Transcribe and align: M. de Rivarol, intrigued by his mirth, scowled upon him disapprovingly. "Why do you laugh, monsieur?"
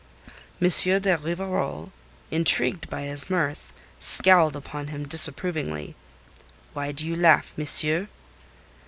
M. 0.59 0.67
de 0.67 1.15
Rivarol, 1.17 1.91
intrigued 2.31 2.89
by 2.89 3.01
his 3.03 3.29
mirth, 3.29 3.71
scowled 3.99 4.55
upon 4.55 4.87
him 4.87 5.07
disapprovingly. 5.07 5.93
"Why 6.73 6.91
do 6.91 7.05
you 7.05 7.15
laugh, 7.15 7.53
monsieur?" 7.55 8.07